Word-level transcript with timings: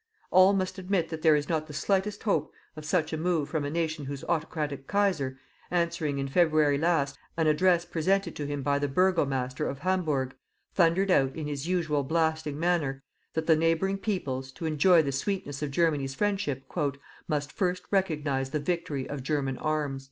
All 0.31 0.53
must 0.53 0.79
admit 0.79 1.09
that 1.09 1.21
there 1.21 1.35
is 1.35 1.47
not 1.47 1.67
the 1.67 1.73
slightest 1.73 2.23
hope 2.23 2.51
of 2.75 2.85
such 2.85 3.13
a 3.13 3.17
move 3.17 3.49
from 3.49 3.63
a 3.63 3.69
nation 3.69 4.05
whose 4.05 4.23
autocratic 4.23 4.87
Kaiser, 4.87 5.37
answering, 5.69 6.17
in 6.17 6.27
February 6.27 6.79
last, 6.79 7.19
an 7.37 7.45
address 7.45 7.85
presented 7.85 8.35
to 8.35 8.47
him 8.47 8.63
by 8.63 8.79
the 8.79 8.87
burgomaster 8.87 9.69
of 9.69 9.77
Hamburg, 9.77 10.33
thundered 10.73 11.11
out, 11.11 11.35
in 11.35 11.45
his 11.45 11.67
usual 11.67 12.01
blasting 12.03 12.59
manner, 12.59 13.03
that 13.35 13.45
the 13.45 13.55
neighbouring 13.55 13.99
peoples, 13.99 14.51
to 14.53 14.65
enjoy 14.65 15.03
the 15.03 15.11
sweetness 15.11 15.61
of 15.61 15.69
Germany's 15.69 16.15
friendship, 16.15 16.63
"MUST 17.27 17.51
FIRST 17.51 17.83
RECOGNIZE 17.91 18.49
THE 18.49 18.59
VICTORY 18.59 19.07
OF 19.07 19.21
GERMAN 19.23 19.59
ARMS." 19.59 19.99